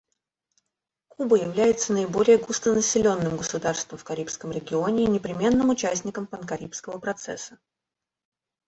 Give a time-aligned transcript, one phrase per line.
[1.09, 7.59] Куба является наиболее густонаселенным государством в Карибском регионе и непременным участником панкарибского процесса.